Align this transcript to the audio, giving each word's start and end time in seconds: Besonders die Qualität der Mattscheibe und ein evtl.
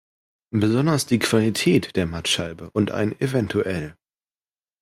Besonders 0.49 1.05
die 1.05 1.19
Qualität 1.19 1.95
der 1.95 2.07
Mattscheibe 2.07 2.71
und 2.71 2.89
ein 2.89 3.15
evtl. 3.19 3.93